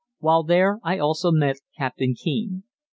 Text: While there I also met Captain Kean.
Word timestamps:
While 0.17 0.41
there 0.41 0.79
I 0.83 0.97
also 0.97 1.29
met 1.31 1.57
Captain 1.77 2.15
Kean. 2.17 2.63